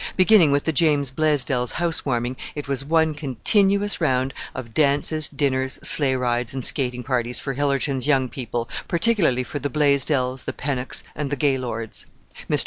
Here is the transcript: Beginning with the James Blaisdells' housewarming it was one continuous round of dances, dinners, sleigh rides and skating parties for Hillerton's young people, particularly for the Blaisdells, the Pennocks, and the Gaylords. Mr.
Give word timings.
Beginning 0.17 0.51
with 0.51 0.63
the 0.63 0.71
James 0.71 1.11
Blaisdells' 1.11 1.73
housewarming 1.73 2.35
it 2.55 2.67
was 2.67 2.83
one 2.83 3.13
continuous 3.13 4.01
round 4.01 4.33
of 4.55 4.73
dances, 4.73 5.27
dinners, 5.27 5.77
sleigh 5.83 6.15
rides 6.15 6.55
and 6.55 6.65
skating 6.65 7.03
parties 7.03 7.39
for 7.39 7.53
Hillerton's 7.53 8.07
young 8.07 8.27
people, 8.27 8.67
particularly 8.87 9.43
for 9.43 9.59
the 9.59 9.69
Blaisdells, 9.69 10.45
the 10.45 10.53
Pennocks, 10.53 11.03
and 11.15 11.29
the 11.31 11.35
Gaylords. 11.35 12.07
Mr. 12.49 12.59